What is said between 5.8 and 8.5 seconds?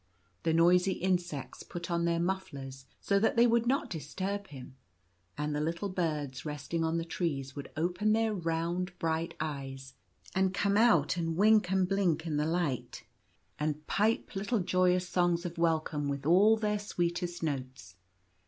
birds resting on the trees would open their